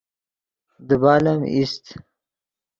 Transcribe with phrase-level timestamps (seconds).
[0.87, 1.85] دیبال ام ایست